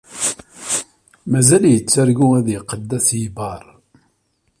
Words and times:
Mazal 1.31 1.63
yettargu 1.73 2.27
ad 2.39 2.47
yeqqel 2.49 2.81
d 2.89 2.91
asegbar? 2.97 3.63